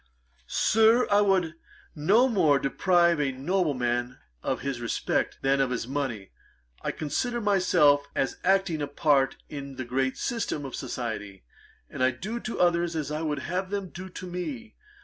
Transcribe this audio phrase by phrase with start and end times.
[0.47, 1.53] 'Sir, I would
[1.93, 6.31] no more deprive a nobleman of his respect, than of his money.
[6.81, 11.43] I consider myself as acting a part in the great system of society,
[11.87, 14.75] and I do to others as I would have them to do to me.